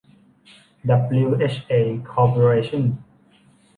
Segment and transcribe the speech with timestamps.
[0.89, 1.73] ดับบลิวเอชเอ
[2.09, 2.83] คอร์ปอเรชั่น